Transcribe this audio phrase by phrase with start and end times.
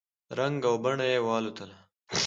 [0.37, 1.77] رنګ او بڼه یې والوتله!